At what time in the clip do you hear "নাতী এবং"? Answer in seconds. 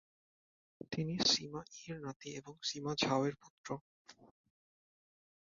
2.03-2.53